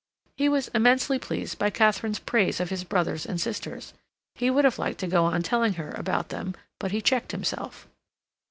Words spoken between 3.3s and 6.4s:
sisters. He would have liked to go on telling her about